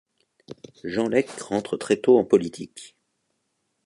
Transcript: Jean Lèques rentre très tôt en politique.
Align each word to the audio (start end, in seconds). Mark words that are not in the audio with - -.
Jean 0.83 1.07
Lèques 1.09 1.39
rentre 1.41 1.77
très 1.77 1.97
tôt 1.97 2.17
en 2.17 2.25
politique. 2.25 2.97